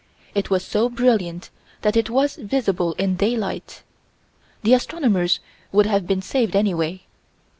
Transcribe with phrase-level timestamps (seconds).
[0.33, 1.51] It was so brilliant
[1.83, 3.83] that it was visible in daylight.
[4.63, 5.39] The astronomers
[5.71, 7.03] would have been saved anyway.